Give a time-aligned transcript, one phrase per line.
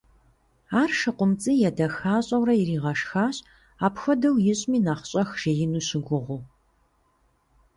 [0.81, 3.35] Ар ШыкъумцӀий едэхащӀэурэ иригъэшхащ,
[3.85, 6.41] ипхуэдэу ищӀми нэхъ щӀэх жеину щыгугъыу.